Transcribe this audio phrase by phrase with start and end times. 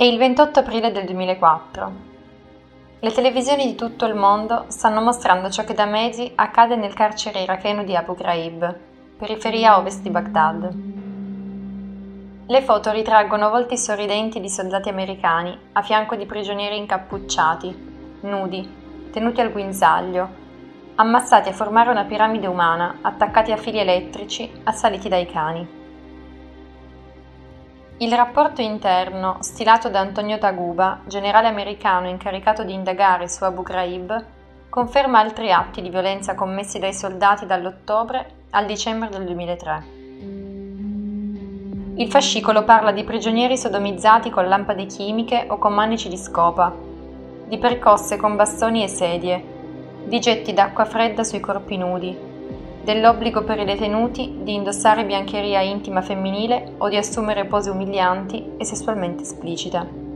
[0.00, 1.92] È il 28 aprile del 2004.
[3.00, 7.42] Le televisioni di tutto il mondo stanno mostrando ciò che da mesi accade nel carcere
[7.42, 8.78] iracheno di Abu Ghraib,
[9.18, 10.74] periferia ovest di Baghdad.
[12.46, 18.66] Le foto ritraggono volti sorridenti di soldati americani a fianco di prigionieri incappucciati, nudi,
[19.12, 20.28] tenuti al guinzaglio,
[20.94, 25.79] ammassati a formare una piramide umana, attaccati a fili elettrici, assaliti dai cani.
[28.02, 34.24] Il rapporto interno, stilato da Antonio Taguba, generale americano incaricato di indagare su Abu Ghraib,
[34.70, 39.84] conferma altri atti di violenza commessi dai soldati dall'ottobre al dicembre del 2003.
[41.96, 46.74] Il fascicolo parla di prigionieri sodomizzati con lampade chimiche o con manici di scopa,
[47.44, 49.44] di percosse con bastoni e sedie,
[50.06, 52.29] di getti d'acqua fredda sui corpi nudi,
[52.92, 58.64] dell'obbligo per i detenuti di indossare biancheria intima femminile o di assumere pose umilianti e
[58.64, 60.08] sessualmente esplicite.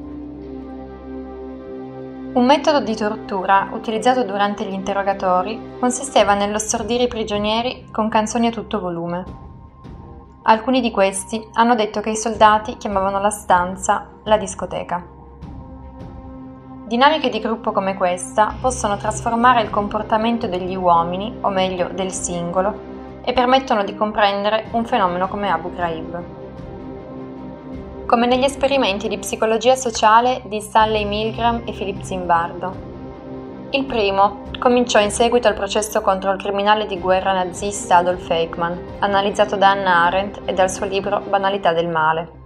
[2.35, 8.49] Un metodo di tortura utilizzato durante gli interrogatori consisteva nello stordire i prigionieri con canzoni
[8.49, 9.25] a tutto volume.
[10.43, 15.14] Alcuni di questi hanno detto che i soldati chiamavano la stanza la discoteca.
[16.87, 22.93] Dinamiche di gruppo come questa possono trasformare il comportamento degli uomini, o meglio del singolo,
[23.25, 26.23] e permettono di comprendere un fenomeno come Abu Ghraib.
[28.05, 32.93] Come negli esperimenti di psicologia sociale di Stanley Milgram e Philip Zimbardo.
[33.71, 38.79] Il primo cominciò in seguito al processo contro il criminale di guerra nazista Adolf Eichmann,
[38.99, 42.44] analizzato da Hannah Arendt e dal suo libro Banalità del male.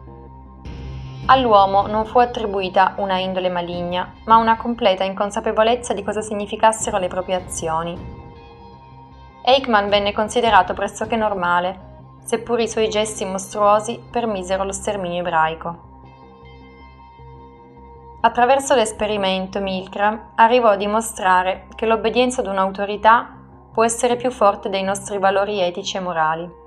[1.31, 7.09] All'uomo non fu attribuita una indole maligna, ma una completa inconsapevolezza di cosa significassero le
[7.09, 7.95] proprie azioni.
[9.43, 15.87] Eichmann venne considerato pressoché normale, seppur i suoi gesti mostruosi permisero lo sterminio ebraico.
[18.23, 23.37] Attraverso l'esperimento Milgram arrivò a dimostrare che l'obbedienza ad un'autorità
[23.71, 26.67] può essere più forte dei nostri valori etici e morali.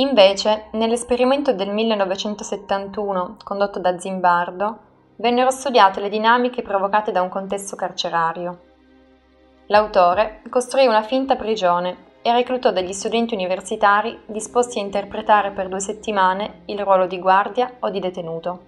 [0.00, 4.78] Invece, nell'esperimento del 1971 condotto da Zimbardo,
[5.16, 8.60] vennero studiate le dinamiche provocate da un contesto carcerario.
[9.66, 15.80] L'autore costruì una finta prigione e reclutò degli studenti universitari disposti a interpretare per due
[15.80, 18.60] settimane il ruolo di guardia o di detenuto.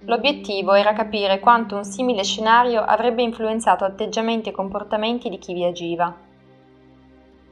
[0.00, 5.64] L'obiettivo era capire quanto un simile scenario avrebbe influenzato atteggiamenti e comportamenti di chi vi
[5.64, 6.26] agiva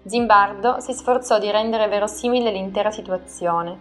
[0.07, 3.77] Zimbardo si sforzò di rendere verosimile l'intera situazione,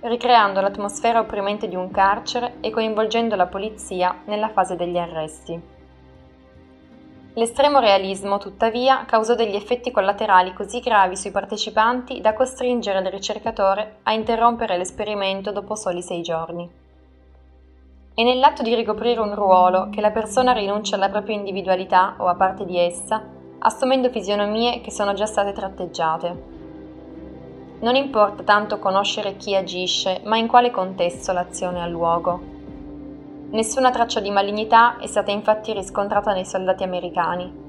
[0.00, 5.58] ricreando l'atmosfera opprimente di un carcere e coinvolgendo la polizia nella fase degli arresti.
[7.36, 14.00] L'estremo realismo, tuttavia, causò degli effetti collaterali così gravi sui partecipanti da costringere il ricercatore
[14.02, 16.70] a interrompere l'esperimento dopo soli sei giorni.
[18.14, 22.34] È nell'atto di ricoprire un ruolo che la persona rinuncia alla propria individualità o a
[22.34, 26.52] parte di essa assumendo fisionomie che sono già state tratteggiate.
[27.80, 32.52] Non importa tanto conoscere chi agisce, ma in quale contesto l'azione ha luogo.
[33.50, 37.62] Nessuna traccia di malignità è stata infatti riscontrata nei soldati americani.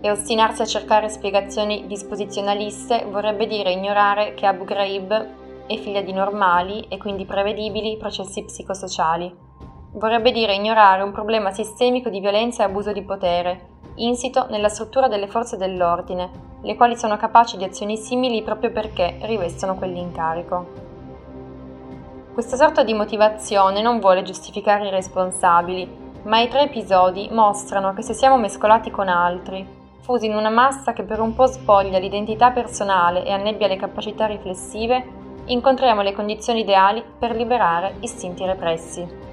[0.00, 5.26] E ostinarsi a cercare spiegazioni disposizionaliste vorrebbe dire ignorare che Abu Ghraib
[5.66, 9.34] è figlia di normali e quindi prevedibili processi psicosociali.
[9.94, 15.08] Vorrebbe dire ignorare un problema sistemico di violenza e abuso di potere, insito nella struttura
[15.08, 20.86] delle forze dell'ordine, le quali sono capaci di azioni simili proprio perché rivestono quell'incarico.
[22.32, 28.02] Questa sorta di motivazione non vuole giustificare i responsabili, ma i tre episodi mostrano che
[28.02, 29.66] se siamo mescolati con altri,
[30.00, 34.26] fusi in una massa che per un po' spoglia l'identità personale e annebbia le capacità
[34.26, 35.04] riflessive,
[35.46, 39.27] incontriamo le condizioni ideali per liberare istinti repressi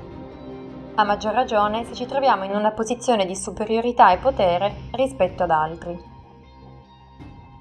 [0.96, 5.52] a maggior ragione se ci troviamo in una posizione di superiorità e potere rispetto ad
[5.52, 6.14] altri.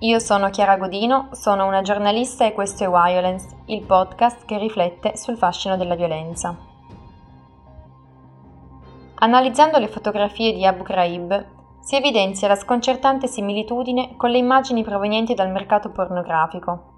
[0.01, 5.17] Io sono Chiara Godino, sono una giornalista e questo è Violence, il podcast che riflette
[5.17, 6.57] sul fascino della violenza.
[9.17, 15.35] Analizzando le fotografie di Abu Ghraib, si evidenzia la sconcertante similitudine con le immagini provenienti
[15.35, 16.93] dal mercato pornografico.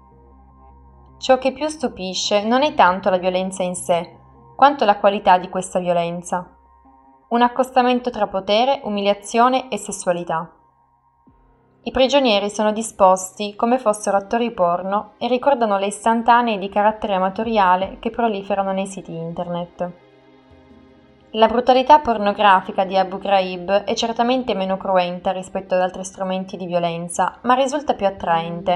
[1.17, 4.16] Ciò che più stupisce non è tanto la violenza in sé,
[4.57, 6.43] quanto la qualità di questa violenza.
[7.29, 10.51] Un accostamento tra potere, umiliazione e sessualità.
[11.83, 17.97] I prigionieri sono disposti come fossero attori porno e ricordano le istantanee di carattere amatoriale
[17.99, 19.91] che proliferano nei siti internet.
[21.33, 26.65] La brutalità pornografica di Abu Ghraib è certamente meno cruenta rispetto ad altri strumenti di
[26.65, 28.71] violenza, ma risulta più attraente,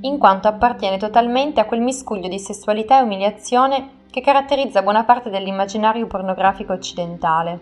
[0.00, 5.28] in quanto appartiene totalmente a quel miscuglio di sessualità e umiliazione che caratterizza buona parte
[5.28, 7.58] dell'immaginario pornografico occidentale.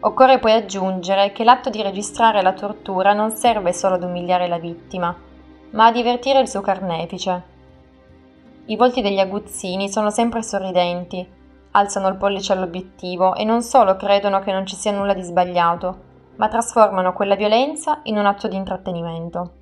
[0.00, 4.58] Occorre poi aggiungere che l'atto di registrare la tortura non serve solo ad umiliare la
[4.58, 5.16] vittima,
[5.70, 7.42] ma a divertire il suo carnefice.
[8.64, 11.24] I volti degli aguzzini sono sempre sorridenti,
[11.70, 15.96] alzano il pollice all'obiettivo e non solo credono che non ci sia nulla di sbagliato,
[16.34, 19.52] ma trasformano quella violenza in un atto di intrattenimento.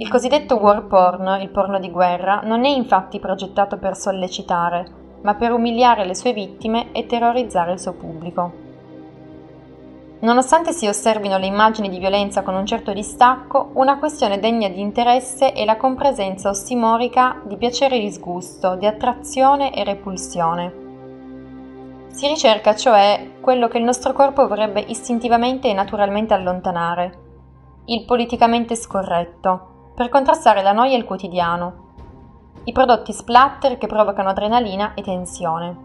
[0.00, 4.86] Il cosiddetto war porn, il porno di guerra, non è infatti progettato per sollecitare,
[5.20, 8.52] ma per umiliare le sue vittime e terrorizzare il suo pubblico.
[10.20, 14.80] Nonostante si osservino le immagini di violenza con un certo distacco, una questione degna di
[14.80, 20.72] interesse è la compresenza ossimorica di piacere e disgusto, di attrazione e repulsione.
[22.06, 27.18] Si ricerca cioè quello che il nostro corpo vorrebbe istintivamente e naturalmente allontanare,
[27.84, 29.69] il politicamente scorretto,
[30.00, 31.72] per contrastare la noia e il quotidiano,
[32.64, 35.76] i prodotti splatter che provocano adrenalina e tensione.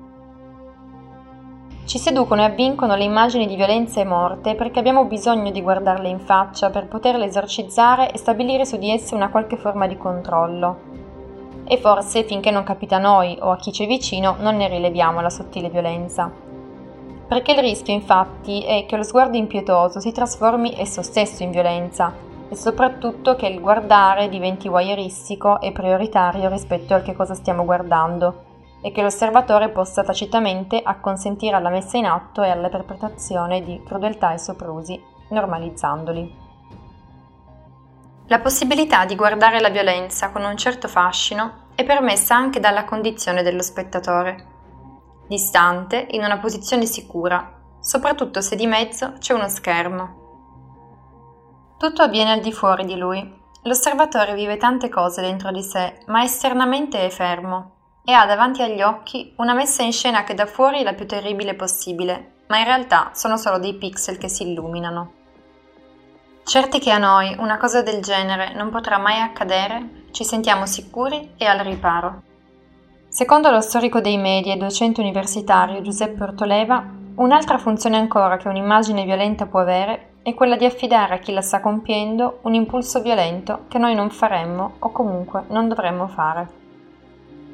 [1.84, 6.08] Ci seducono e avvincono le immagini di violenza e morte perché abbiamo bisogno di guardarle
[6.08, 10.78] in faccia per poterle esorcizzare e stabilire su di esse una qualche forma di controllo.
[11.66, 15.20] E forse finché non capita a noi o a chi c'è vicino non ne rileviamo
[15.20, 16.32] la sottile violenza.
[17.28, 22.26] Perché il rischio infatti è che lo sguardo impietoso si trasformi esso stesso in violenza
[22.56, 28.44] e soprattutto che il guardare diventi voyeuristico e prioritario rispetto al che cosa stiamo guardando
[28.82, 34.32] e che l'osservatore possa tacitamente acconsentire alla messa in atto e alla perpetrazione di crudeltà
[34.32, 34.98] e soprusi,
[35.30, 36.44] normalizzandoli.
[38.28, 43.44] La possibilità di guardare la violenza con un certo fascino è permessa anche dalla condizione
[43.44, 44.46] dello spettatore,
[45.28, 50.25] distante, in una posizione sicura, soprattutto se di mezzo c'è uno schermo.
[51.78, 53.44] Tutto avviene al di fuori di lui.
[53.64, 57.72] L'osservatore vive tante cose dentro di sé, ma esternamente è fermo
[58.06, 61.06] e ha davanti agli occhi una messa in scena che da fuori è la più
[61.06, 65.12] terribile possibile, ma in realtà sono solo dei pixel che si illuminano.
[66.46, 71.32] Certi che a noi una cosa del genere non potrà mai accadere, ci sentiamo sicuri
[71.36, 72.22] e al riparo.
[73.10, 76.86] Secondo lo storico dei media e docente universitario Giuseppe Ortoleva,
[77.16, 81.42] un'altra funzione ancora che un'immagine violenta può avere è quella di affidare a chi la
[81.42, 86.48] sta compiendo un impulso violento che noi non faremmo o comunque non dovremmo fare.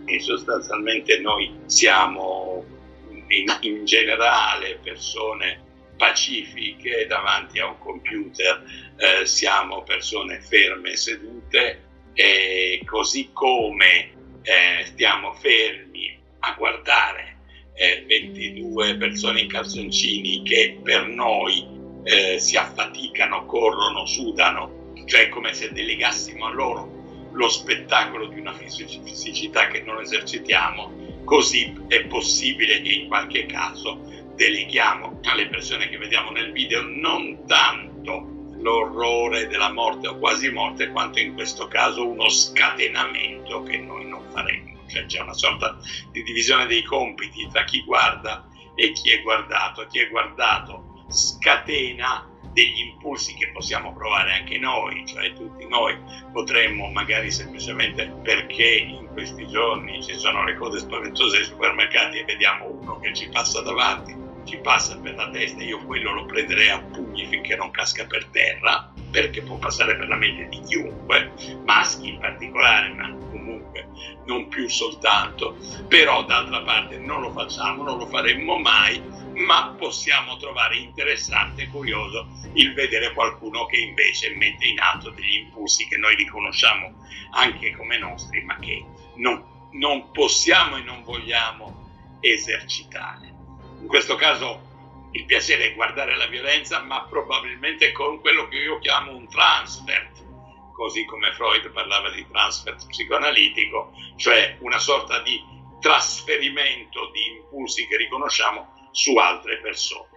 [0.06, 2.64] E sostanzialmente noi siamo
[3.28, 5.60] in, in generale persone
[5.98, 8.64] pacifiche davanti a un computer,
[8.96, 11.84] eh, siamo persone ferme sedute
[12.14, 14.14] e così come
[14.44, 17.36] eh, stiamo fermi a guardare
[17.74, 25.54] eh, 22 persone in calzoncini che per noi eh, si affaticano, corrono, sudano, cioè come
[25.54, 27.00] se delegassimo a loro
[27.34, 34.00] lo spettacolo di una fisicità che non esercitiamo, così è possibile che in qualche caso
[34.36, 40.90] deleghiamo alle persone che vediamo nel video non tanto l'orrore della morte o quasi morte,
[40.90, 44.80] quanto in questo caso uno scatenamento che noi non faremo.
[44.88, 45.78] Cioè c'è una sorta
[46.12, 49.88] di divisione dei compiti tra chi guarda e chi è guardato.
[49.88, 55.98] Chi è guardato scatena degli impulsi che possiamo provare anche noi, cioè tutti noi
[56.32, 62.26] potremmo magari semplicemente perché in questi giorni ci sono le cose spaventose ai supermercati e
[62.26, 66.70] vediamo uno che ci passa davanti, ci passa per la testa, io quello lo prenderei
[66.70, 71.34] a pugni finché non casca per terra, perché può passare per la mente di chiunque,
[71.66, 73.88] maschi in particolare, ma comunque
[74.26, 75.58] non più soltanto,
[75.88, 79.02] però d'altra parte non lo facciamo, non lo faremmo mai
[79.42, 85.38] ma possiamo trovare interessante e curioso il vedere qualcuno che invece mette in atto degli
[85.38, 86.94] impulsi che noi riconosciamo
[87.32, 93.28] anche come nostri, ma che non, non possiamo e non vogliamo esercitare.
[93.80, 94.70] In questo caso
[95.14, 100.24] il piacere è guardare la violenza, ma probabilmente con quello che io chiamo un transfert,
[100.74, 105.40] così come Freud parlava di transfert psicoanalitico, cioè una sorta di
[105.80, 110.10] trasferimento di impulsi che riconosciamo su altre persone.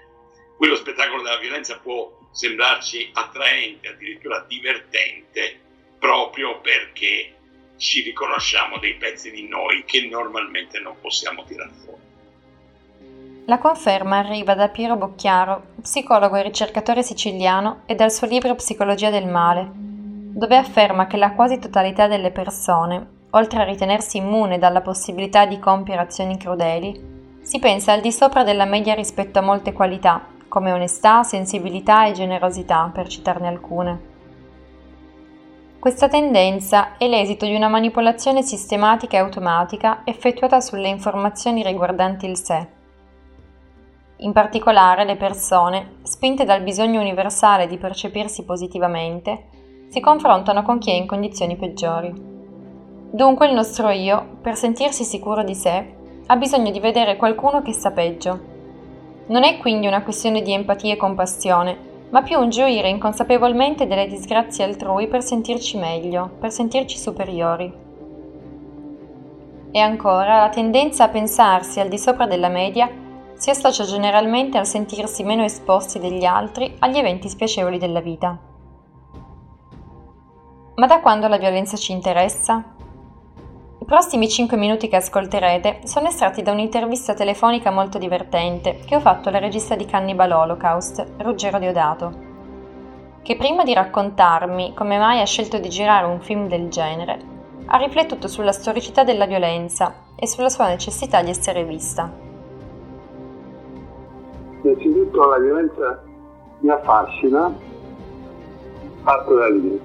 [0.57, 5.61] Qui lo spettacolo della violenza può sembrarci attraente, addirittura divertente,
[5.99, 7.35] proprio perché
[7.77, 12.03] ci riconosciamo dei pezzi di noi che normalmente non possiamo tirare fuori.
[13.47, 19.11] La conferma arriva da Piero Bocchiaro, psicologo e ricercatore siciliano, e dal suo libro Psicologia
[19.11, 24.81] del male, dove afferma che la quasi totalità delle persone, oltre a ritenersi immune dalla
[24.81, 27.13] possibilità di compiere azioni crudeli,
[27.45, 32.13] si pensa al di sopra della media rispetto a molte qualità, come onestà, sensibilità e
[32.13, 34.13] generosità, per citarne alcune.
[35.79, 42.39] Questa tendenza è l'esito di una manipolazione sistematica e automatica effettuata sulle informazioni riguardanti il
[42.39, 42.69] sé.
[44.17, 49.49] In particolare le persone, spinte dal bisogno universale di percepirsi positivamente,
[49.91, 52.11] si confrontano con chi è in condizioni peggiori.
[53.11, 57.73] Dunque il nostro io, per sentirsi sicuro di sé, ha bisogno di vedere qualcuno che
[57.73, 58.53] sta peggio.
[59.27, 61.77] Non è quindi una questione di empatia e compassione,
[62.11, 67.73] ma più un gioire inconsapevolmente delle disgrazie altrui per sentirci meglio, per sentirci superiori.
[69.71, 72.89] E ancora, la tendenza a pensarsi al di sopra della media
[73.35, 78.39] si associa generalmente al sentirsi meno esposti degli altri agli eventi spiacevoli della vita.
[80.77, 82.74] Ma da quando la violenza ci interessa?
[83.85, 89.01] I prossimi 5 minuti che ascolterete sono estratti da un'intervista telefonica molto divertente che ho
[89.01, 92.13] fatto alla regista di Cannibal Holocaust, Ruggero Diodato,
[93.21, 97.19] che prima di raccontarmi come mai ha scelto di girare un film del genere,
[97.67, 102.11] ha riflettuto sulla storicità della violenza e sulla sua necessità di essere vista.
[104.63, 106.03] Innanzitutto la violenza
[106.61, 107.55] mi affascina,
[109.03, 109.79] fatto da lì.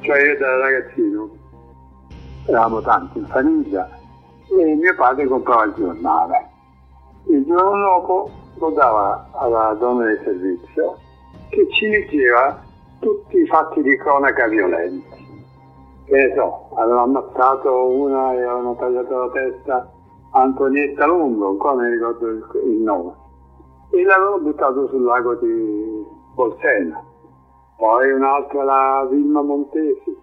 [0.00, 1.35] Cioè io da ragazzino
[2.46, 3.88] eravamo tanti in famiglia
[4.48, 6.50] e mio padre comprava il giornale.
[7.26, 10.96] Il giorno dopo lo dava alla donna del servizio
[11.50, 12.62] che ci leggeva
[13.00, 15.24] tutti i fatti di cronaca violenti.
[16.04, 19.90] Che ne so, avevano ammazzato una e avevano tagliato la testa
[20.30, 23.12] Antonietta Lungo, ancora mi ricordo il, il nome,
[23.90, 27.02] e l'avevano buttato sul lago di Bolsena.
[27.76, 30.16] Poi un'altra, la Vilma Montesi,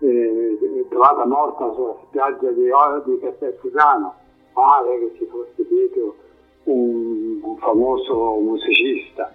[0.00, 2.70] eh, trovata morta sulla spiaggia di,
[3.04, 4.14] di Castelfusano,
[4.52, 6.16] pare che ci fosse dietro
[6.64, 9.32] un, un famoso musicista.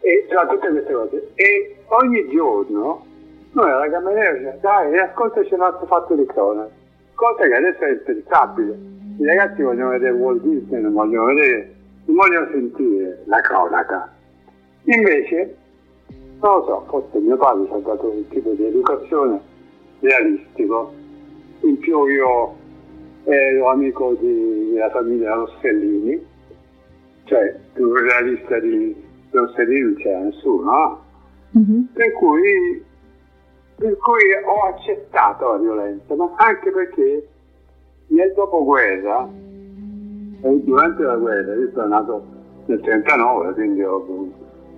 [0.00, 1.30] E tra tutte queste cose.
[1.34, 3.04] E ogni giorno
[3.52, 6.70] noi alla cameriera diciamo, dai, ascoltaci un altro fatto di cronaca.
[7.14, 8.78] Cosa che adesso è impensabile.
[9.18, 14.12] I ragazzi vogliono vedere Walt Disney, non vogliono vedere, non vogliono sentire la cronaca.
[14.84, 15.56] Invece,
[16.40, 19.47] non lo so, forse mio padre ci ha dato un tipo di educazione
[20.00, 20.92] realistico.
[21.60, 22.56] In più io
[23.24, 26.24] ero amico di, della famiglia Rossellini,
[27.24, 28.94] cioè più realista di
[29.30, 31.02] Rossellini non c'era nessuno, no?
[31.58, 31.82] mm-hmm.
[31.92, 32.84] per, cui,
[33.76, 37.28] per cui ho accettato la violenza, ma anche perché
[38.08, 39.28] nel dopoguerra,
[40.40, 42.26] durante la guerra, io sono nato
[42.66, 44.28] nel 39, quindi ho,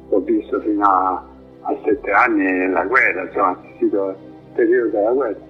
[0.08, 1.24] ho visto fino a,
[1.62, 5.48] a sette anni la guerra, insomma, assistito periodo della guerra.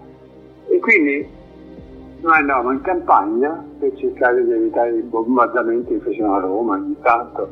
[0.68, 1.28] E quindi
[2.20, 6.96] noi andavamo in campagna per cercare di evitare i bombardamenti che facevano a Roma ogni
[7.02, 7.48] tanto.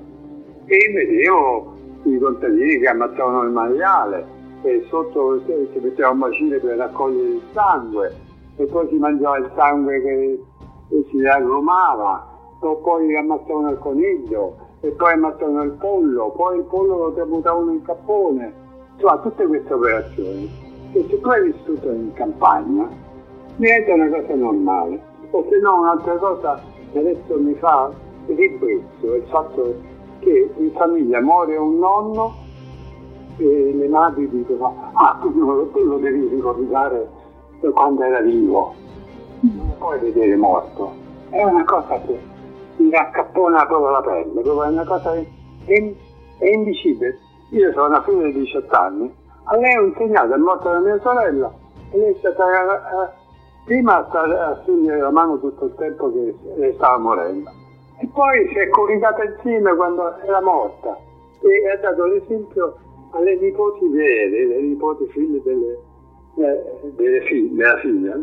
[0.67, 1.75] E vedevo
[2.05, 4.27] i contadini che ammazzavano il maiale
[4.63, 8.15] e sotto si metteva un bacino per raccogliere il sangue
[8.57, 10.45] e poi si mangiava il sangue che,
[10.89, 12.27] che si agrumava
[12.61, 17.73] o poi ammazzavano il coniglio e poi ammazzavano il pollo, poi il pollo lo tramutavano
[17.73, 18.53] in cappone,
[18.95, 22.89] insomma tutte queste operazioni se tu hai vissuto in campagna
[23.57, 25.01] diventa una cosa normale.
[25.31, 26.61] O se no un'altra cosa
[26.93, 27.91] che adesso mi fa
[28.27, 29.77] ribrezzo è il fatto
[30.21, 32.35] che in famiglia muore un nonno
[33.37, 37.09] e le madri dicono ah tu lo, devi ricordare
[37.73, 38.75] quando era vivo,
[39.41, 40.93] non puoi vedere morto.
[41.31, 42.19] È una cosa che
[42.77, 45.29] mi raccappona proprio la pelle, proprio è una cosa che
[45.65, 45.95] è,
[46.39, 47.19] è indicibile.
[47.51, 49.13] Io sono una figlia di 18 anni
[49.51, 51.53] a lei ho insegnato, è morta la mia sorella
[51.91, 53.11] e lei è stata eh,
[53.65, 57.51] prima a, stringere la mano tutto il tempo che lei stava morendo
[58.01, 60.97] e poi si è coricata insieme quando era morta
[61.41, 62.77] e ha dato l'esempio
[63.13, 65.79] alle nipoti vere, le nipoti figlie delle,
[66.37, 68.21] eh, delle figlie, della figlia,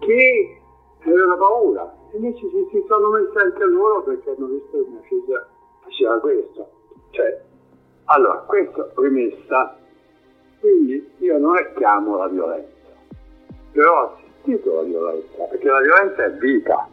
[0.00, 0.60] che
[1.04, 1.94] avevano paura.
[2.10, 5.46] E invece si, si sono messi anche loro perché hanno visto che mia figlia
[5.82, 6.68] faceva questo.
[7.10, 7.40] Cioè,
[8.06, 9.78] allora, questa premessa
[10.66, 12.66] quindi io non chiamo la violenza,
[13.70, 16.88] però ho assistito alla violenza, perché la violenza è vita,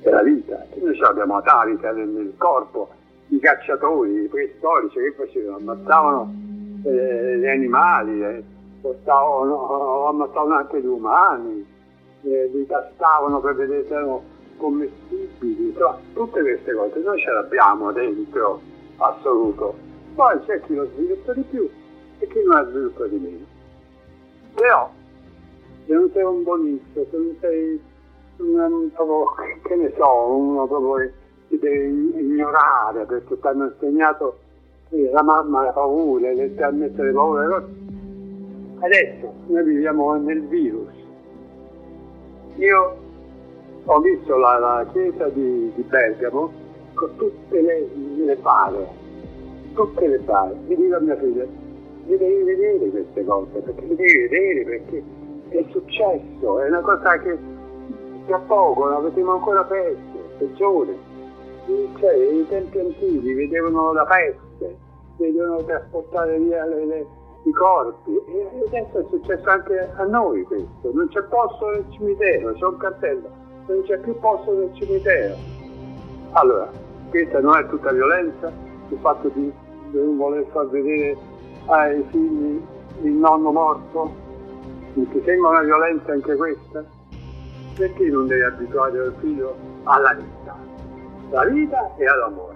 [0.00, 0.66] è la vita.
[0.74, 2.90] Noi abbiamo Atavica nel, nel corpo,
[3.28, 6.34] i cacciatori, i preistorici che facevano, ammazzavano
[6.84, 8.42] eh, gli animali, eh,
[8.82, 11.66] portavano, ammazzavano anche gli umani,
[12.22, 14.22] eh, li tastavano per vedere se erano
[14.58, 18.60] commestibili, insomma, tutte queste cose noi ce l'abbiamo dentro,
[18.98, 19.74] assoluto.
[20.14, 21.68] Poi c'è chi lo sviluppa di più
[22.18, 23.44] e chi non ha sviluppo di meno.
[24.54, 24.90] Però,
[25.86, 27.80] se non sei un buonista, se non sei
[28.38, 31.10] un, proprio, che ne so, uno proprio
[31.48, 34.38] ti devi ignorare perché ti hanno insegnato
[34.88, 37.84] la mamma le paure, le ti ha messo le paure,
[38.78, 40.92] Adesso noi viviamo nel virus.
[42.56, 42.96] Io
[43.84, 46.52] ho visto la, la chiesa di, di, Bergamo
[46.94, 48.86] con tutte le, le bare,
[49.74, 50.54] tutte le bare.
[50.66, 51.44] Mi dico a mia figlia,
[52.06, 55.02] mi devi vedere queste cose, perché mi devi vedere, perché
[55.48, 57.36] è successo, è una cosa che
[58.26, 61.14] tra poco la vedremo ancora peggio, peggiore.
[61.98, 64.76] Cioè, i tempi antichi vedevano la peste,
[65.16, 67.06] vedevano trasportare via le, le,
[67.42, 72.52] i corpi e adesso è successo anche a noi questo, non c'è posto nel cimitero,
[72.52, 73.28] c'è un cartello,
[73.66, 75.34] non c'è più posto nel cimitero.
[76.32, 76.70] Allora,
[77.10, 78.52] questa non è tutta violenza,
[78.90, 79.52] il fatto di
[79.90, 81.16] non voler far vedere
[81.66, 82.62] ai figli
[83.02, 84.14] il nonno morto,
[84.94, 86.84] non ti sembra una violenza anche questa?
[87.76, 90.56] Perché non devi abituare il figlio alla vita?
[91.30, 92.54] La vita e alla morte.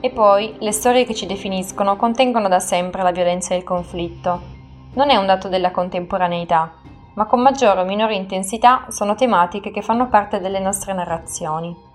[0.00, 4.40] E poi le storie che ci definiscono contengono da sempre la violenza e il conflitto.
[4.94, 6.72] Non è un dato della contemporaneità,
[7.14, 11.88] ma con maggiore o minore intensità sono tematiche che fanno parte delle nostre narrazioni.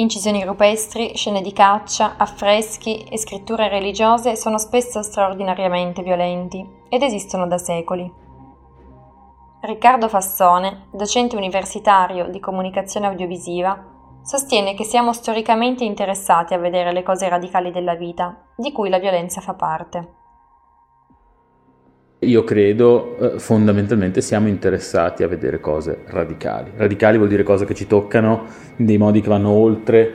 [0.00, 7.46] Incisioni rupestri, scene di caccia, affreschi e scritture religiose sono spesso straordinariamente violenti ed esistono
[7.46, 8.10] da secoli.
[9.60, 13.78] Riccardo Fassone, docente universitario di comunicazione audiovisiva,
[14.22, 18.98] sostiene che siamo storicamente interessati a vedere le cose radicali della vita, di cui la
[18.98, 20.14] violenza fa parte.
[22.22, 26.70] Io credo eh, fondamentalmente siamo interessati a vedere cose radicali.
[26.76, 28.44] Radicali vuol dire cose che ci toccano
[28.76, 30.12] in dei modi che vanno oltre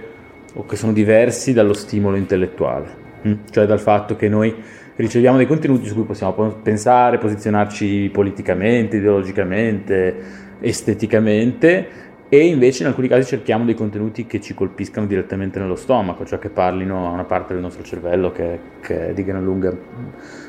[0.54, 2.88] o che sono diversi dallo stimolo intellettuale,
[3.24, 3.34] hm?
[3.50, 4.54] cioè dal fatto che noi
[4.98, 10.16] riceviamo dei contenuti su cui possiamo pensare, posizionarci politicamente, ideologicamente,
[10.60, 11.88] esteticamente
[12.28, 16.40] e invece in alcuni casi cerchiamo dei contenuti che ci colpiscano direttamente nello stomaco, cioè
[16.40, 19.72] che parlino a una parte del nostro cervello che, che è di gran lunga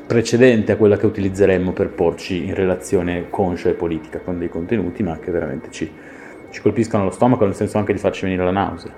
[0.07, 5.03] precedente a quella che utilizzeremmo per porci in relazione conscia e politica con dei contenuti,
[5.03, 5.91] ma che veramente ci,
[6.49, 8.93] ci colpiscano lo stomaco nel senso anche di farci venire la nausea.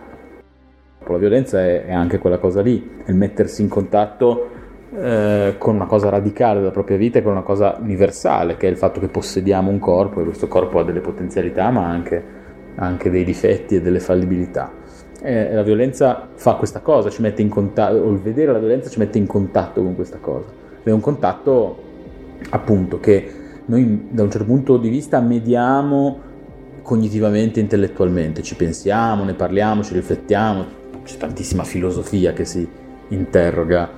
[1.05, 4.51] La violenza è, è anche quella cosa lì, è il mettersi in contatto
[4.95, 8.71] eh, con una cosa radicale della propria vita e con una cosa universale, che è
[8.71, 12.47] il fatto che possediamo un corpo e questo corpo ha delle potenzialità ma anche
[12.79, 14.73] anche dei difetti e delle fallibilità.
[15.21, 18.89] E la violenza fa questa cosa, ci mette in contatto, o il vedere la violenza
[18.89, 20.47] ci mette in contatto con questa cosa.
[20.81, 21.83] Ed è un contatto
[22.51, 23.33] appunto che
[23.67, 26.27] noi da un certo punto di vista mediamo
[26.83, 30.65] cognitivamente, intellettualmente, ci pensiamo, ne parliamo, ci riflettiamo,
[31.05, 32.67] c'è tantissima filosofia che si
[33.09, 33.91] interroga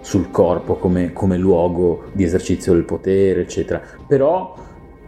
[0.00, 3.80] sul corpo come, come luogo di esercizio del potere, eccetera.
[4.06, 4.54] Però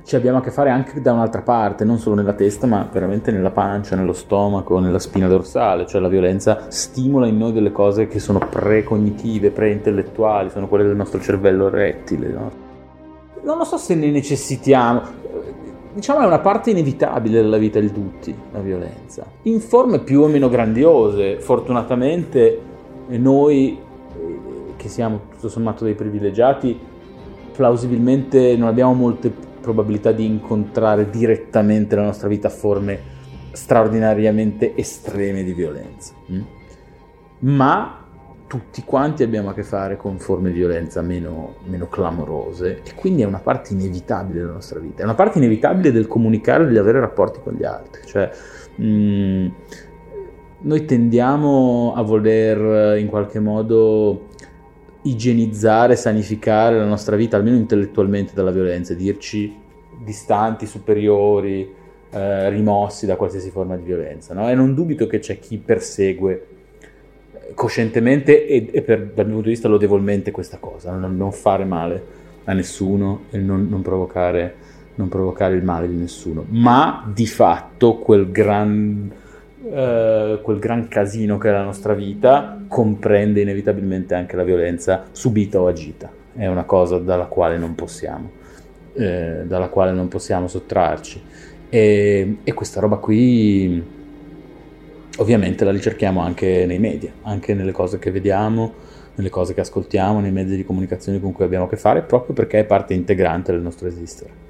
[0.09, 3.31] ci abbiamo a che fare anche da un'altra parte, non solo nella testa, ma veramente
[3.31, 8.09] nella pancia, nello stomaco, nella spina dorsale, cioè la violenza stimola in noi delle cose
[8.09, 12.29] che sono precognitive, preintellettuali, sono quelle del nostro cervello rettile.
[12.29, 12.51] No?
[13.43, 15.03] Non lo so se ne necessitiamo,
[15.93, 20.27] diciamo è una parte inevitabile della vita di tutti, la violenza, in forme più o
[20.27, 22.59] meno grandiose, fortunatamente
[23.09, 24.39] noi eh,
[24.75, 26.81] che siamo tutto sommato dei privilegiati,
[27.53, 33.17] plausibilmente non abbiamo molte probabilità di incontrare direttamente nella nostra vita forme
[33.53, 36.15] straordinariamente estreme di violenza.
[36.31, 36.41] Mm?
[37.41, 38.05] Ma
[38.47, 43.23] tutti quanti abbiamo a che fare con forme di violenza meno, meno, clamorose e quindi
[43.23, 46.79] è una parte inevitabile della nostra vita, è una parte inevitabile del comunicare e di
[46.79, 48.07] avere rapporti con gli altri.
[48.07, 48.31] Cioè,
[48.77, 49.47] mh, mm,
[50.61, 54.28] noi tendiamo a voler in qualche modo
[55.09, 59.55] igienizzare, sanificare la nostra vita, almeno intellettualmente, dalla violenza, dirci
[60.03, 61.75] distanti, superiori,
[62.11, 64.35] eh, rimossi da qualsiasi forma di violenza.
[64.35, 64.49] No?
[64.49, 66.47] E non dubito che c'è chi persegue
[67.33, 71.33] eh, coscientemente e, e per, dal mio punto di vista lodevolmente questa cosa, non, non
[71.33, 74.55] fare male a nessuno e non, non, provocare,
[74.95, 79.11] non, provocare, il male di nessuno, ma di fatto quel gran
[79.71, 85.61] eh, quel gran casino che è la nostra vita comprende inevitabilmente anche la violenza subita
[85.61, 86.11] o agita.
[86.35, 88.31] È una cosa dalla quale non possiamo,
[88.95, 91.23] eh, dalla quale non possiamo sottrarci.
[91.69, 93.97] E, e, questa roba qui
[95.19, 98.73] ovviamente la ricerchiamo anche nei media, anche nelle cose che vediamo,
[99.17, 102.35] nelle cose che ascoltiamo, nei mezzi di comunicazione con cui abbiamo a che fare, proprio
[102.35, 104.48] perché è parte integrante del nostro esistere.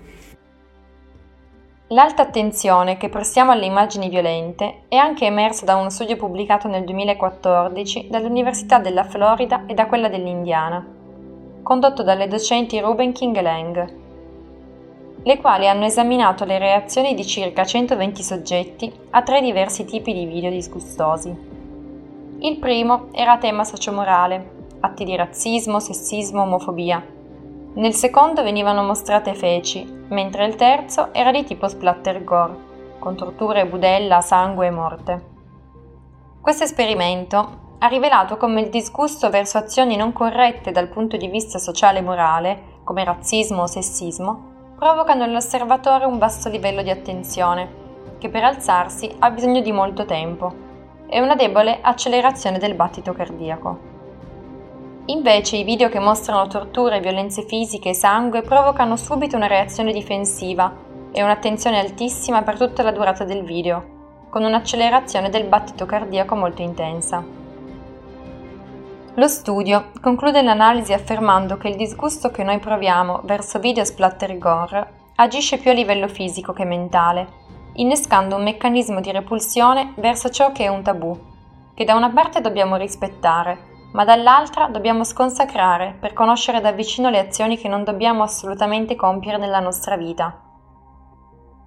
[1.90, 6.85] L'alta attenzione che prestiamo alle immagini violente è anche emersa da uno studio pubblicato nel
[6.85, 10.87] 2014 dall'Università della Florida e da quella dell'Indiana,
[11.62, 13.94] condotto dalle docenti Ruben King e Lang,
[15.22, 20.27] le quali hanno esaminato le reazioni di circa 120 soggetti a tre diversi tipi di
[20.27, 21.35] video disgustosi.
[22.40, 27.16] Il primo era tema sociomorale, atti di razzismo, sessismo, omofobia.
[27.79, 32.57] Nel secondo venivano mostrate feci, mentre il terzo era di tipo splatter gore,
[32.99, 35.27] con torture, budella, sangue e morte.
[36.41, 41.61] Questo esperimento ha rivelato come il disgusto verso azioni non corrette dal punto di vista
[41.61, 48.29] sociale e morale, come razzismo o sessismo, provocano nell'osservatore un basso livello di attenzione, che
[48.29, 50.53] per alzarsi ha bisogno di molto tempo,
[51.07, 53.88] e una debole accelerazione del battito cardiaco.
[55.11, 60.71] Invece i video che mostrano torture, violenze fisiche e sangue provocano subito una reazione difensiva
[61.11, 66.61] e un'attenzione altissima per tutta la durata del video, con un'accelerazione del battito cardiaco molto
[66.61, 67.25] intensa.
[69.14, 74.92] Lo studio conclude l'analisi affermando che il disgusto che noi proviamo verso video splatter gore
[75.14, 77.29] agisce più a livello fisico che mentale,
[77.77, 81.18] innescando un meccanismo di repulsione verso ciò che è un tabù,
[81.73, 87.18] che da una parte dobbiamo rispettare, ma dall'altra dobbiamo sconsacrare per conoscere da vicino le
[87.18, 90.42] azioni che non dobbiamo assolutamente compiere nella nostra vita.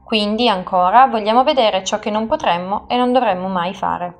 [0.03, 4.17] Quindi, ancora, vogliamo vedere ciò che non potremmo e non dovremmo mai fare.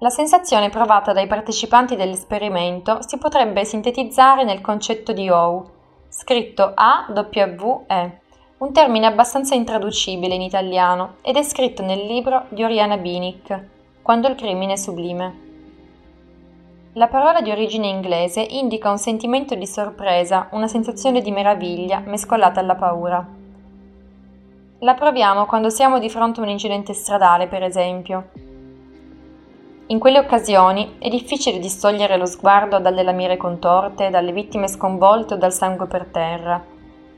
[0.00, 5.70] La sensazione provata dai partecipanti dell'esperimento si potrebbe sintetizzare nel concetto di OU,
[6.08, 8.20] scritto A-W-E,
[8.58, 13.68] un termine abbastanza intraducibile in italiano ed è scritto nel libro di Oriana Binic,
[14.02, 15.43] Quando il crimine è sublime.
[16.96, 22.60] La parola di origine inglese indica un sentimento di sorpresa, una sensazione di meraviglia mescolata
[22.60, 23.26] alla paura.
[24.78, 28.28] La proviamo quando siamo di fronte a un incidente stradale, per esempio,
[29.86, 35.36] in quelle occasioni è difficile distogliere lo sguardo dalle lamiere contorte, dalle vittime sconvolte o
[35.36, 36.64] dal sangue per terra.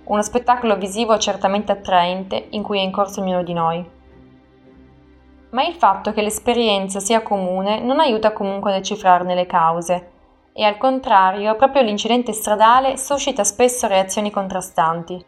[0.04, 3.95] Uno spettacolo visivo certamente attraente in cui è in corso ognuno di noi.
[5.50, 10.11] Ma il fatto che l'esperienza sia comune non aiuta comunque a decifrarne le cause,
[10.52, 15.22] e al contrario, proprio l'incidente stradale suscita spesso reazioni contrastanti.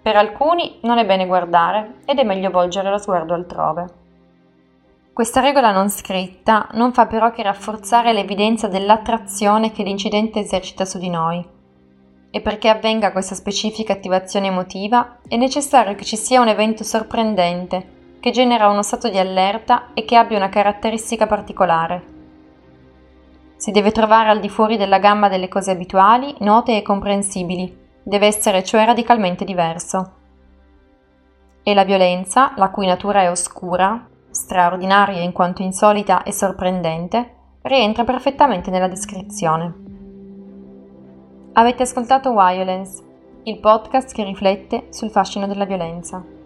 [0.00, 3.86] Per alcuni non è bene guardare ed è meglio volgere lo sguardo altrove.
[5.12, 10.98] Questa regola non scritta non fa però che rafforzare l'evidenza dell'attrazione che l'incidente esercita su
[10.98, 11.44] di noi.
[12.30, 18.00] E perché avvenga questa specifica attivazione emotiva è necessario che ci sia un evento sorprendente
[18.22, 22.04] che genera uno stato di allerta e che abbia una caratteristica particolare.
[23.56, 28.26] Si deve trovare al di fuori della gamma delle cose abituali, note e comprensibili, deve
[28.26, 30.12] essere cioè radicalmente diverso.
[31.64, 38.04] E la violenza, la cui natura è oscura, straordinaria in quanto insolita e sorprendente, rientra
[38.04, 39.74] perfettamente nella descrizione.
[41.54, 43.02] Avete ascoltato Violence,
[43.42, 46.40] il podcast che riflette sul fascino della violenza.